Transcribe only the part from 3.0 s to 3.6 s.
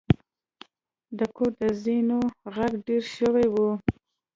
شوی و.